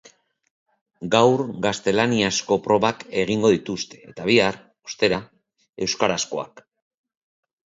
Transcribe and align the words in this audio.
Gaur 1.15 1.43
gaztelaniazko 1.65 2.57
probak 2.69 3.05
egingo 3.25 3.51
dituzte 3.57 4.01
eta 4.13 4.27
bihar, 4.31 4.59
ostera, 4.93 5.21
euskarazkoak. 5.89 6.67